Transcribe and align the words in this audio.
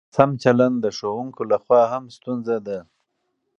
ناسم 0.09 0.31
چلند 0.43 0.75
د 0.81 0.85
ښوونکو 0.97 1.41
له 1.51 1.57
خوا 1.63 1.81
هم 1.91 2.03
ستونزه 2.15 2.57
ده. 2.67 2.79